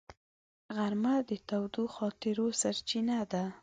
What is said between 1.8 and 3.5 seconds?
خاطرو سرچینه ده